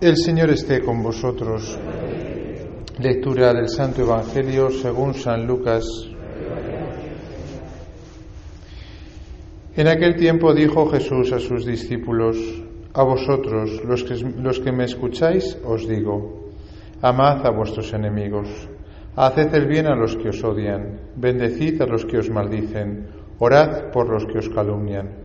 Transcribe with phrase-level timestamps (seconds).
[0.00, 1.78] El Señor esté con vosotros.
[2.98, 5.84] Lectura del Santo Evangelio según San Lucas.
[9.76, 12.38] En aquel tiempo dijo Jesús a sus discípulos,
[12.94, 16.50] a vosotros, los que, los que me escucháis, os digo,
[17.02, 18.48] amad a vuestros enemigos,
[19.14, 23.90] haced el bien a los que os odian, bendecid a los que os maldicen, orad
[23.92, 25.24] por los que os calumnian.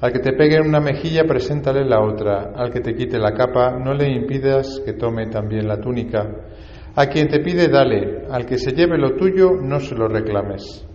[0.00, 2.52] Al que te pegue en una mejilla, preséntale la otra.
[2.54, 6.28] Al que te quite la capa, no le impidas que tome también la túnica.
[6.94, 8.26] A quien te pide, dale.
[8.30, 10.86] Al que se lleve lo tuyo, no se lo reclames.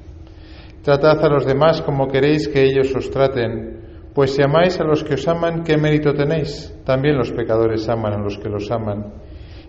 [0.83, 3.79] Tratad a los demás como queréis que ellos os traten.
[4.13, 6.73] Pues si amáis a los que os aman, ¿qué mérito tenéis?
[6.85, 9.13] También los pecadores aman a los que los aman.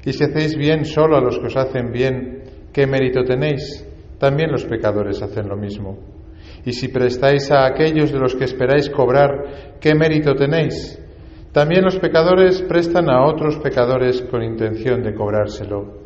[0.05, 2.43] Y si hacéis bien solo a los que os hacen bien,
[2.73, 3.87] ¿qué mérito tenéis?
[4.19, 6.20] También los pecadores hacen lo mismo.
[6.65, 11.01] Y si prestáis a aquellos de los que esperáis cobrar, ¿qué mérito tenéis?
[11.53, 16.01] También los pecadores prestan a otros pecadores con intención de cobrárselo.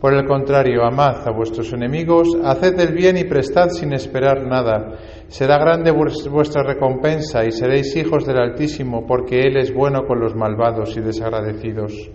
[0.00, 4.98] Por el contrario, amad a vuestros enemigos, haced el bien y prestad sin esperar nada.
[5.28, 10.34] Será grande vuestra recompensa y seréis hijos del Altísimo, porque Él es bueno con los
[10.34, 12.10] malvados y desagradecidos.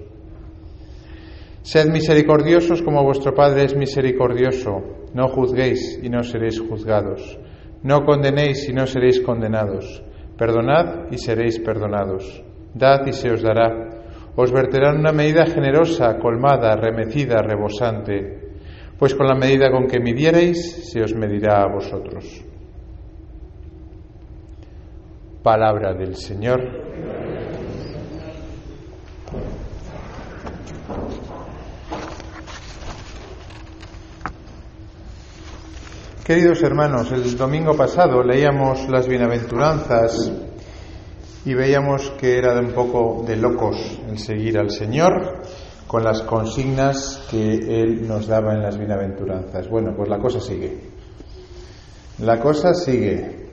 [1.61, 4.97] Sed misericordiosos como vuestro Padre es misericordioso.
[5.13, 7.39] No juzguéis y no seréis juzgados.
[7.83, 10.03] No condenéis y no seréis condenados.
[10.38, 12.44] Perdonad y seréis perdonados.
[12.73, 13.89] Dad y se os dará.
[14.36, 18.47] Os verterán una medida generosa, colmada, remecida, rebosante.
[18.99, 22.44] Pues con la medida con que midiereis, se os medirá a vosotros.
[25.42, 26.88] Palabra del Señor.
[36.28, 40.30] Queridos hermanos, el domingo pasado leíamos las bienaventuranzas
[41.45, 45.42] y veíamos que era un poco de locos el seguir al Señor
[45.88, 49.70] con las consignas que Él nos daba en las bienaventuranzas.
[49.70, 50.77] Bueno, pues la cosa sigue.
[52.20, 53.48] La cosa sigue,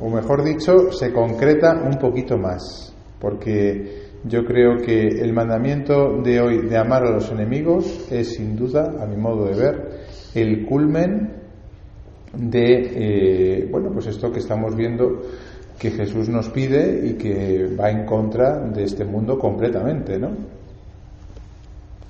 [0.00, 6.40] o mejor dicho, se concreta un poquito más, porque yo creo que el mandamiento de
[6.40, 10.00] hoy de amar a los enemigos es sin duda, a mi modo de ver,
[10.34, 11.45] el culmen
[12.38, 15.22] de eh, bueno pues esto que estamos viendo
[15.78, 20.30] que Jesús nos pide y que va en contra de este mundo completamente, ¿no?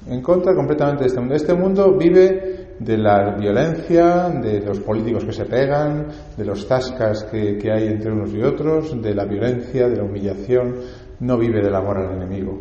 [0.09, 1.35] En contra completamente de este mundo.
[1.35, 7.25] Este mundo vive de la violencia, de los políticos que se pegan, de los tascas
[7.25, 10.77] que, que hay entre unos y otros, de la violencia, de la humillación.
[11.21, 12.61] No vive del amor al enemigo,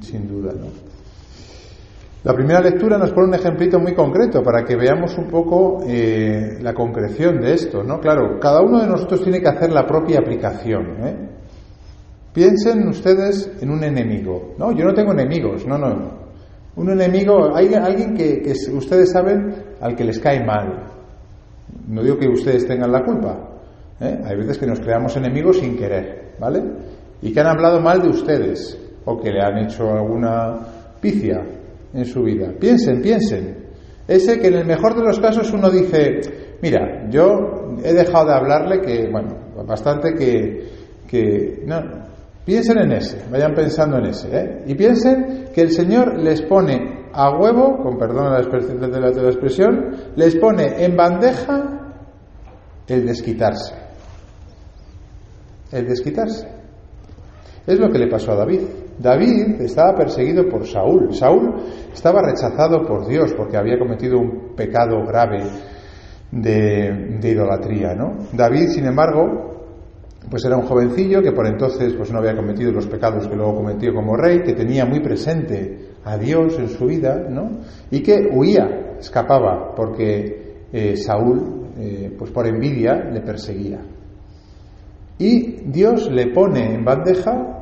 [0.00, 0.89] sin duda, ¿no?
[2.22, 6.58] La primera lectura nos pone un ejemplito muy concreto para que veamos un poco eh,
[6.60, 7.98] la concreción de esto, ¿no?
[7.98, 10.96] Claro, cada uno de nosotros tiene que hacer la propia aplicación.
[11.02, 11.16] ¿eh?
[12.34, 14.52] Piensen ustedes en un enemigo.
[14.58, 16.20] No, yo no tengo enemigos, no, no.
[16.76, 20.92] Un enemigo, hay alguien que, que ustedes saben al que les cae mal.
[21.88, 23.48] No digo que ustedes tengan la culpa.
[23.98, 24.20] ¿eh?
[24.26, 26.62] Hay veces que nos creamos enemigos sin querer, ¿vale?
[27.22, 30.58] Y que han hablado mal de ustedes o que le han hecho alguna
[31.00, 31.42] picia
[31.92, 32.52] en su vida.
[32.58, 33.70] Piensen, piensen.
[34.06, 36.20] Ese que en el mejor de los casos uno dice,
[36.62, 40.68] mira, yo he dejado de hablarle que, bueno, bastante que,
[41.06, 41.80] que no,
[42.44, 44.64] piensen en ese, vayan pensando en ese, ¿eh?
[44.66, 48.32] y piensen que el Señor les pone a huevo, con perdón
[48.80, 51.92] de la, de la expresión, les pone en bandeja
[52.88, 53.74] el desquitarse.
[55.70, 56.48] El desquitarse.
[57.66, 58.62] Es lo que le pasó a David.
[59.00, 61.14] David estaba perseguido por Saúl.
[61.14, 61.54] Saúl
[61.92, 65.42] estaba rechazado por Dios porque había cometido un pecado grave
[66.30, 68.18] de, idolatría, ¿no?
[68.32, 69.64] David, sin embargo,
[70.28, 73.56] pues era un jovencillo que por entonces pues no había cometido los pecados que luego
[73.56, 77.60] cometió como rey, que tenía muy presente a Dios en su vida, ¿no?
[77.90, 83.80] Y que huía, escapaba, porque eh, Saúl, eh, pues por envidia, le perseguía.
[85.18, 87.60] Y Dios le pone en bandeja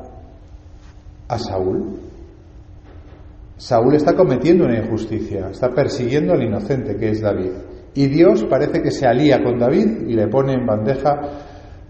[1.29, 1.97] a Saúl.
[3.55, 7.51] Saúl está cometiendo una injusticia, está persiguiendo al inocente que es David.
[7.93, 11.19] Y Dios parece que se alía con David y le pone en bandeja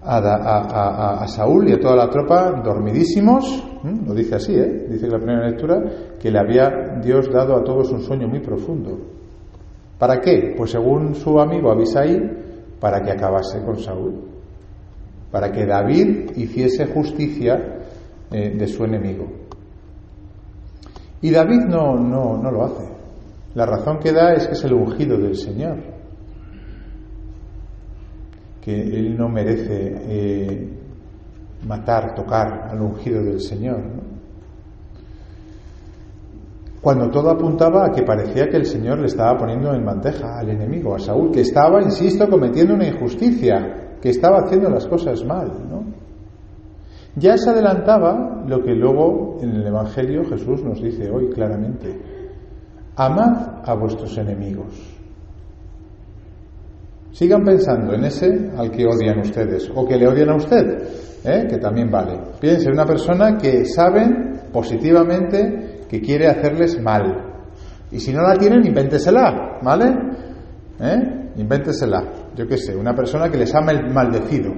[0.02, 3.64] a, Saúl y a toda la tropa dormidísimos,
[4.06, 4.88] lo dice así, ¿eh?
[4.90, 5.82] dice la primera lectura,
[6.20, 8.98] que le había Dios dado a todos un sueño muy profundo.
[9.98, 10.54] ¿Para qué?
[10.58, 12.18] Pues según su amigo Abisai,
[12.80, 14.22] para que acabase con Saúl,
[15.30, 17.79] para que David hiciese justicia
[18.32, 19.28] eh, de su enemigo.
[21.22, 22.88] Y David no, no, no lo hace.
[23.56, 25.78] La razón que da es que es el ungido del Señor.
[28.62, 30.70] que él no merece eh,
[31.66, 33.82] matar, tocar al ungido del Señor.
[36.82, 40.50] Cuando todo apuntaba a que parecía que el Señor le estaba poniendo en bandeja al
[40.50, 45.52] enemigo, a Saúl, que estaba, insisto, cometiendo una injusticia, que estaba haciendo las cosas mal.
[47.20, 52.00] Ya se adelantaba lo que luego en el Evangelio Jesús nos dice hoy claramente.
[52.96, 54.74] Amad a vuestros enemigos.
[57.12, 60.64] Sigan pensando en ese al que odian ustedes o que le odian a usted,
[61.26, 61.48] ¿eh?
[61.50, 62.18] que también vale.
[62.40, 67.44] Piensen en una persona que saben positivamente que quiere hacerles mal.
[67.92, 69.94] Y si no la tienen, invéntesela, ¿vale?
[70.80, 71.32] ¿Eh?
[71.36, 72.04] Invéntesela.
[72.36, 74.52] Yo qué sé, una persona que les ama el maldecido.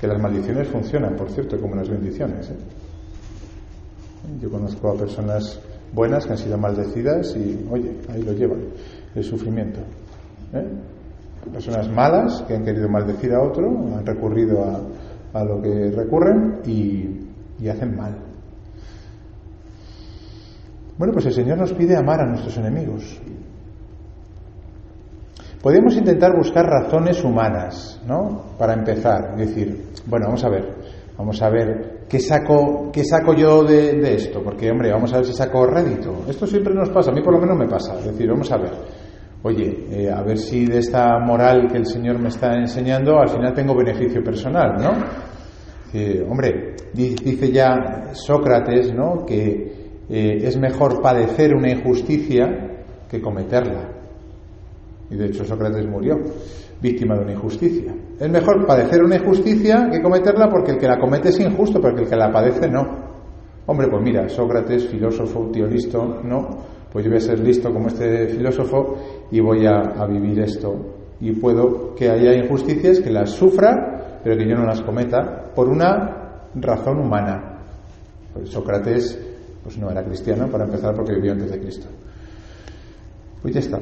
[0.00, 2.50] Que las maldiciones funcionan, por cierto, como las bendiciones.
[2.50, 2.56] ¿eh?
[4.40, 5.60] Yo conozco a personas
[5.92, 8.60] buenas que han sido maldecidas y, oye, ahí lo llevan,
[9.14, 9.80] el sufrimiento.
[10.52, 10.66] ¿eh?
[11.52, 14.82] Personas malas que han querido maldecir a otro, han recurrido a,
[15.38, 18.16] a lo que recurren y, y hacen mal.
[20.98, 23.20] Bueno, pues el Señor nos pide amar a nuestros enemigos.
[25.66, 28.54] Podríamos intentar buscar razones humanas, ¿no?
[28.56, 30.76] Para empezar, decir, bueno, vamos a ver,
[31.18, 35.26] vamos a ver qué saco, qué saco yo de, esto, porque hombre, vamos a ver
[35.26, 36.22] si saco rédito.
[36.28, 37.98] Esto siempre nos pasa, a mí por lo menos me pasa.
[37.98, 38.70] Es decir, vamos a ver,
[39.42, 43.28] oye, eh, a ver si de esta moral que el Señor me está enseñando al
[43.28, 44.90] final tengo beneficio personal, ¿no?
[46.30, 49.26] hombre, dice ya Sócrates, ¿no?
[49.26, 52.46] Que eh, es mejor padecer una injusticia
[53.10, 53.95] que cometerla.
[55.10, 56.18] Y de hecho Sócrates murió
[56.80, 57.94] víctima de una injusticia.
[58.18, 61.98] Es mejor padecer una injusticia que cometerla porque el que la comete es injusto, pero
[61.98, 63.06] el que la padece no.
[63.66, 66.48] Hombre, pues mira, Sócrates, filósofo, tío listo, no,
[66.92, 68.96] pues yo voy a ser listo como este filósofo
[69.30, 70.74] y voy a, vivir esto.
[71.20, 75.68] Y puedo que haya injusticias, que las sufra, pero que yo no las cometa por
[75.68, 77.58] una razón humana.
[78.32, 79.18] Pues Sócrates
[79.62, 81.88] pues no era cristiano, para empezar, porque vivió antes de Cristo.
[83.42, 83.80] Pues ya está.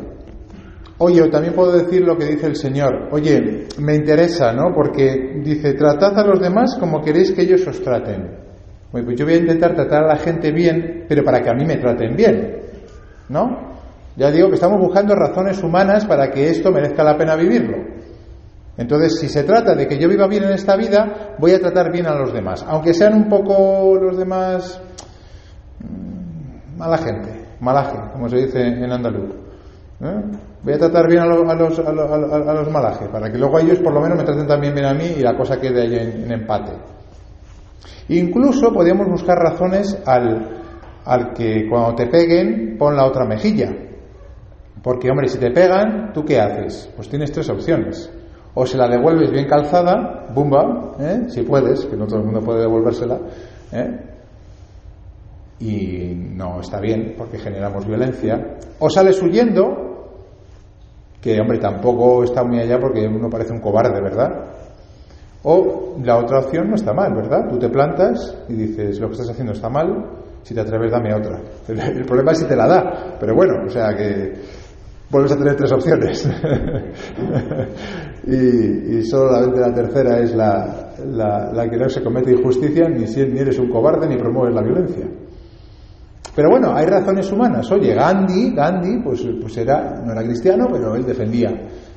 [1.06, 3.11] Oye, también puedo decir lo que dice el Señor.
[3.12, 4.73] Oye, me interesa, ¿no?
[4.75, 8.39] Porque dice, tratad a los demás como queréis que ellos os traten.
[8.91, 11.53] Bueno, pues yo voy a intentar tratar a la gente bien, pero para que a
[11.53, 12.56] mí me traten bien,
[13.29, 13.75] ¿no?
[14.17, 17.77] Ya digo que estamos buscando razones humanas para que esto merezca la pena vivirlo.
[18.79, 21.93] Entonces, si se trata de que yo viva bien en esta vida, voy a tratar
[21.93, 24.81] bien a los demás, aunque sean un poco los demás
[25.81, 29.35] mm, mala gente, malaje, como se dice en andaluz.
[30.00, 30.54] ¿Eh?
[30.64, 31.46] Voy a tratar bien a los,
[31.78, 34.94] a los, malajes, para que luego ellos por lo menos me traten también bien a
[34.94, 36.72] mí y la cosa quede ahí en, empate.
[38.08, 40.62] Incluso podríamos buscar razones al,
[41.05, 43.75] al que cuando te peguen pon la otra mejilla.
[44.82, 46.90] Porque, hombre, si te pegan, ¿tú qué haces?
[46.96, 48.11] Pues tienes tres opciones.
[48.55, 51.25] O se la devuelves bien calzada, bumba, ¿eh?
[51.28, 53.19] si puedes, que no todo el mundo puede devolvérsela,
[53.72, 54.00] ¿eh?
[55.61, 58.56] y no está bien porque generamos violencia.
[58.78, 59.84] O sales huyendo
[61.25, 64.29] que hombre tampoco está muy allá porque uno parece un cobarde, ¿verdad?
[65.44, 67.49] O la otra opción no está mal, ¿verdad?
[67.49, 70.05] Tú te plantas y dices, lo que estás haciendo está mal,
[70.43, 71.41] si te atreves dame otra.
[71.69, 74.35] El, problema es si te la da, pero bueno, o sea que
[75.09, 76.29] vuelves a tener tres opciones.
[78.26, 83.59] y, solamente la tercera es la, la, que no se comete injusticia, ni, ni eres
[83.59, 85.07] un cobarde ni promueves la violencia.
[86.35, 87.71] Pero bueno, hay razones humanas.
[87.71, 91.50] Oye, Gandhi, Gandhi, pues, pues era, no era cristiano, pero él defendía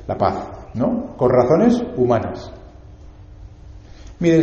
[0.06, 1.16] la paz, ¿no?
[1.16, 2.52] Con razones humanas.
[4.20, 4.40] Mire,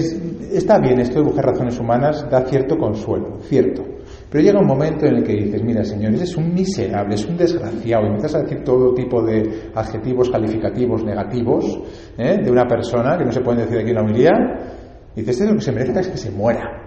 [0.53, 3.83] está bien esto de buscar razones humanas, da cierto consuelo, cierto.
[4.29, 7.35] Pero llega un momento en el que dices, mira, señor, es un miserable, es un
[7.35, 11.65] desgraciado, y empiezas a decir todo tipo de adjetivos calificativos negativos
[12.17, 12.37] ¿eh?
[12.41, 14.39] de una persona que no se pueden decir aquí en la humildad,
[15.13, 16.84] y dices, es lo que se merece es que se muera.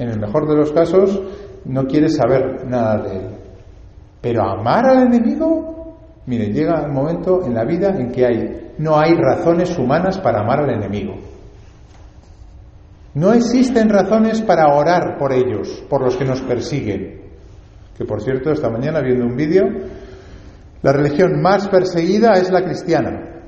[0.00, 1.20] En el mejor de los casos,
[1.66, 3.26] no quieres saber nada de él.
[4.22, 8.98] Pero amar al enemigo, mire, llega el momento en la vida en que hay, no
[8.98, 11.16] hay razones humanas para amar al enemigo.
[13.12, 17.20] No existen razones para orar por ellos, por los que nos persiguen.
[17.94, 19.64] Que por cierto, esta mañana viendo un vídeo,
[20.80, 23.42] la religión más perseguida es la cristiana.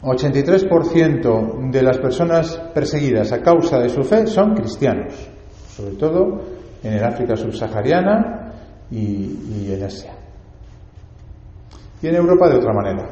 [0.00, 5.32] 83% de las personas perseguidas a causa de su fe son cristianos
[5.78, 6.40] sobre todo
[6.82, 8.52] en el África subsahariana
[8.90, 10.12] y, en Asia.
[12.02, 13.08] Y en Europa de otra manera,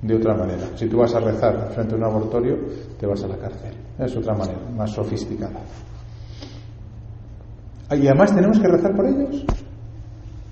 [0.00, 0.64] de otra manera.
[0.76, 2.56] Si tú vas a rezar frente a un abortorio,
[3.00, 3.74] te vas a la cárcel.
[3.98, 5.60] Es otra manera, más sofisticada.
[7.90, 9.44] Y además tenemos que rezar por ellos.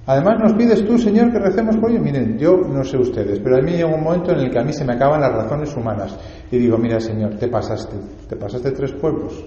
[0.07, 2.03] Además nos pides tú, Señor, que recemos por ellos.
[2.03, 4.65] Miren, yo no sé ustedes, pero a mí llega un momento en el que a
[4.65, 6.19] mí se me acaban las razones humanas.
[6.51, 7.95] Y digo, mira, Señor, te pasaste,
[8.29, 9.45] te pasaste tres pueblos.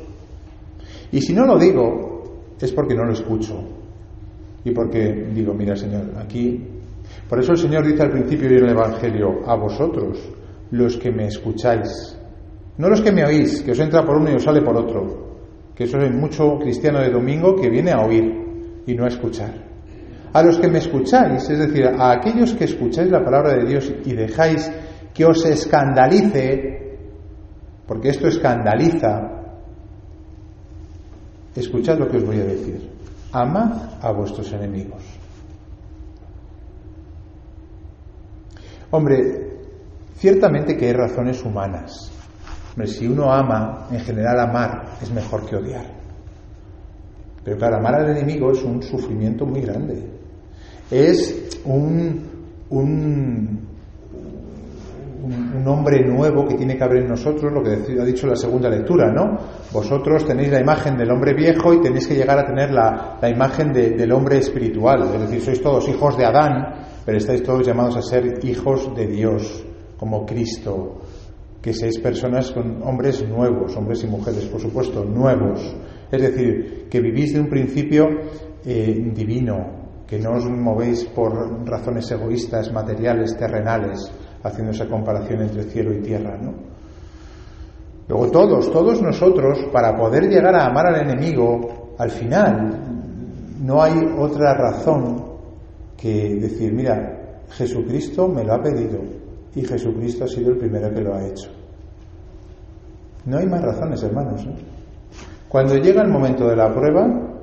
[1.11, 2.15] Y si no lo digo,
[2.59, 3.61] es porque no lo escucho.
[4.63, 6.71] Y porque digo, mira, Señor, aquí...
[7.29, 10.19] Por eso el Señor dice al principio del Evangelio, a vosotros,
[10.71, 12.17] los que me escucháis.
[12.77, 15.25] No los que me oís, que os entra por uno y os sale por otro.
[15.75, 19.53] Que eso es mucho cristiano de domingo que viene a oír y no a escuchar.
[20.33, 23.93] A los que me escucháis, es decir, a aquellos que escucháis la palabra de Dios
[24.03, 24.69] y dejáis
[25.13, 26.97] que os escandalice,
[27.87, 29.34] porque esto escandaliza,
[31.61, 32.89] escuchad lo que os voy a decir.
[33.31, 35.03] Amad a vuestros enemigos.
[38.91, 39.59] Hombre,
[40.15, 42.11] ciertamente que hay razones humanas.
[42.71, 45.85] Hombre, si uno ama, en general amar es mejor que odiar.
[47.43, 50.15] Pero claro, amar al enemigo es un sufrimiento muy grande
[50.91, 52.21] es un,
[52.69, 53.54] un,
[55.67, 59.11] hombre nuevo que tiene que haber en nosotros, lo que ha dicho la segunda lectura,
[59.11, 59.37] ¿no?
[59.71, 63.29] Vosotros tenéis la imagen del hombre viejo y tenéis que llegar a tener la, la
[63.29, 67.97] imagen del hombre espiritual, es decir, sois todos hijos de Adán, pero estáis todos llamados
[67.97, 69.65] a ser hijos de Dios,
[69.97, 71.01] como Cristo,
[71.61, 75.75] que seáis personas con hombres nuevos, hombres y mujeres, por supuesto, nuevos,
[76.11, 78.05] es decir, que vivís de un principio
[78.63, 81.33] eh, divino, que no os movéis por
[81.65, 84.11] razones egoístas, materiales, terrenales,
[84.45, 86.53] haciendo esa comparación entre cielo y tierra, ¿no?
[88.07, 92.79] Luego todos, todos nosotros, para poder llegar a amar al enemigo, al final
[93.63, 95.23] no hay otra razón
[95.97, 98.99] que decir, mira, Jesucristo me lo ha pedido
[99.55, 101.49] y Jesucristo ha sido el primero que lo ha hecho.
[103.25, 104.45] No hay más razones, hermanos.
[105.49, 107.34] Cuando llega el momento de la prueba,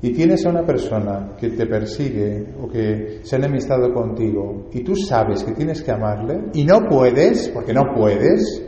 [0.00, 4.84] y tienes a una persona que te persigue o que se ha enemistado contigo y
[4.84, 8.62] tú sabes que tienes que amarle y no puedes, porque no puedes,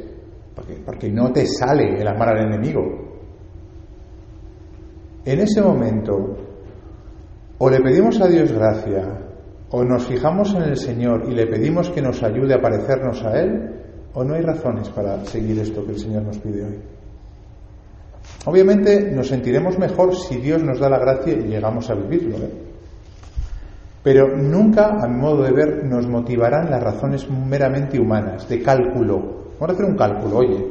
[0.55, 2.83] porque, porque no te sale el amar al enemigo,
[5.25, 6.37] en ese momento
[7.59, 9.27] o le pedimos a Dios gracia
[9.71, 13.39] o nos fijamos en el Señor y le pedimos que nos ayude a parecernos a
[13.39, 13.81] Él
[14.15, 16.79] o no hay razones para seguir esto que el Señor nos pide hoy.
[18.47, 22.37] Obviamente nos sentiremos mejor si Dios nos da la gracia y llegamos a vivirlo.
[22.39, 22.51] ¿eh?
[24.03, 29.19] Pero nunca, a mi modo de ver, nos motivarán las razones meramente humanas, de cálculo.
[29.59, 30.67] Vamos a hacer un cálculo, oye.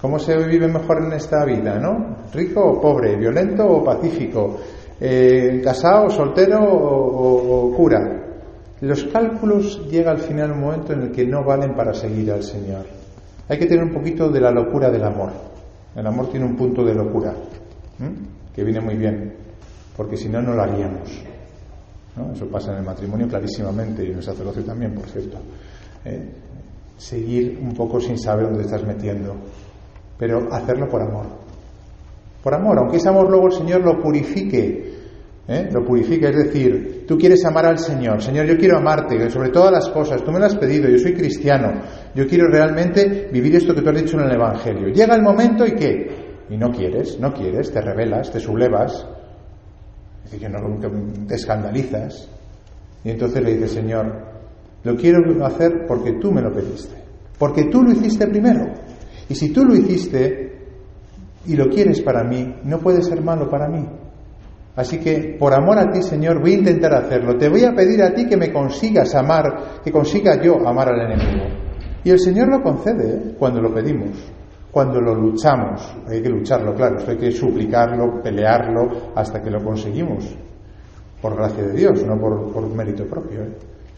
[0.00, 2.16] ¿Cómo se vive mejor en esta vida, no?
[2.34, 3.14] ¿Rico o pobre?
[3.14, 4.58] ¿Violento o pacífico?
[5.00, 8.00] Eh, ¿Casado, soltero o, o cura?
[8.80, 12.42] Los cálculos llega al final un momento en el que no valen para seguir al
[12.42, 12.84] Señor.
[13.48, 15.51] Hay que tener un poquito de la locura del amor.
[15.94, 17.34] El amor tiene un punto de locura,
[18.54, 19.34] que viene muy bien,
[19.96, 21.10] porque si no, no lo haríamos.
[22.34, 25.38] Eso pasa en el matrimonio clarísimamente y en el sacerdocio también, por cierto.
[26.04, 26.28] ¿eh?
[27.02, 29.34] seguir un poco sin saber dónde estás metiendo,
[30.16, 31.26] pero hacerlo por amor.
[32.42, 35.01] Por amor, aunque ese amor luego el Señor lo purifique,
[35.48, 35.68] ¿eh?
[35.72, 39.72] lo purifique, es decir, tú quieres amar al Señor, Señor, yo quiero amarte sobre todas
[39.72, 41.82] las cosas, tú me lo has pedido, yo soy cristiano,
[42.14, 44.88] yo quiero realmente vivir esto que tú has dicho en el Evangelio.
[44.88, 46.22] Llega el momento y qué?
[46.48, 49.06] Y no quieres, no quieres, te rebelas, te sublevas,
[50.24, 50.78] es decir, no
[51.26, 52.28] te escandalizas,
[53.04, 54.32] y entonces le dice, Señor,
[54.84, 56.94] lo quiero hacer porque tú me lo pediste,
[57.38, 58.72] porque tú lo hiciste primero,
[59.28, 60.52] y si tú lo hiciste
[61.46, 63.84] y lo quieres para mí, no puede ser malo para mí.
[64.74, 67.36] Así que, por amor a ti, Señor, voy a intentar hacerlo.
[67.36, 71.12] Te voy a pedir a ti que me consigas amar, que consiga yo amar al
[71.12, 71.44] enemigo.
[72.04, 73.34] Y el Señor lo concede ¿eh?
[73.38, 74.32] cuando lo pedimos,
[74.70, 75.94] cuando lo luchamos.
[76.08, 80.36] Hay que lucharlo, claro, hay que suplicarlo, pelearlo hasta que lo conseguimos.
[81.20, 83.42] Por gracia de Dios, no por, mérito propio.
[83.42, 83.52] ¿eh?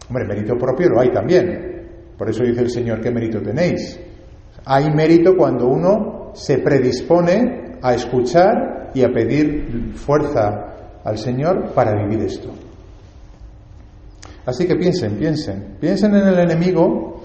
[0.09, 1.75] Hombre, mérito propio lo hay también.
[2.17, 3.99] Por eso dice el Señor, ¿qué mérito tenéis?
[4.65, 10.73] Hay mérito cuando uno se predispone a escuchar y a pedir fuerza
[11.03, 12.49] al Señor para vivir esto.
[14.43, 17.21] Así que piensen, piensen, piensen en el enemigo,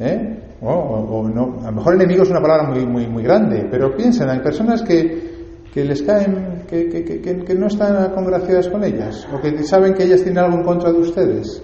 [0.00, 0.36] ¿eh?
[0.62, 4.28] o, no, a lo mejor enemigo es una palabra muy, muy, muy grande, pero piensen,
[4.28, 9.40] hay personas que, que les caen, que, que, que, no están congraciadas con ellas, o
[9.40, 11.62] que saben que ellas tienen algo en contra de ustedes,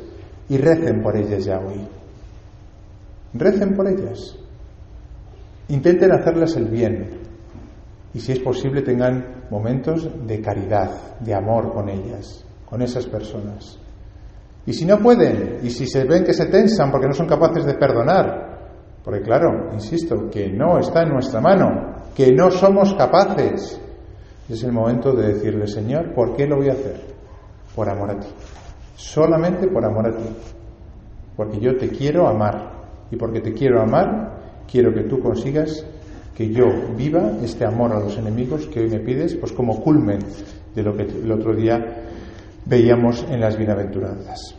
[0.48, 1.80] y recen por ellas ya hoy.
[3.34, 4.36] Recen por ellas.
[5.68, 7.25] Intenten hacerles el bien.
[8.14, 13.78] Y si es posible, tengan momentos de caridad, de amor con ellas, con esas personas.
[14.64, 17.64] Y si no pueden, y si se ven que se tensan porque no son capaces
[17.64, 18.46] de perdonar,
[19.04, 23.80] porque claro, insisto, que no está en nuestra mano, que no somos capaces,
[24.48, 27.00] es el momento de decirle, Señor, ¿por qué lo voy a hacer?
[27.74, 28.28] Por amor a ti.
[28.96, 30.28] solamente por amor a ti,
[31.36, 32.72] porque yo te quiero amar
[33.10, 35.84] y porque te quiero amar, quiero que tú consigas
[36.36, 40.18] que yo viva este amor a los enemigos que hoy me pides, pues como culmen
[40.74, 41.78] de lo que el otro día
[42.66, 44.54] veíamos en las bienaventuranzas.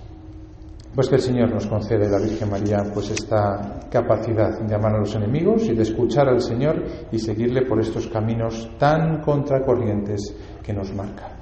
[0.95, 4.99] Pues que el Señor nos concede, la Virgen María, pues esta capacidad de amar a
[4.99, 10.73] los enemigos y de escuchar al Señor y seguirle por estos caminos tan contracorrientes que
[10.73, 11.36] nos marcan.